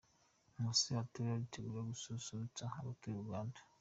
Nkusi 0.53 0.87
Arthur 0.99 1.27
aritegura 1.35 1.89
gususurutsa 1.91 2.63
abatuye 2.79 3.17
Uganda. 3.25 3.59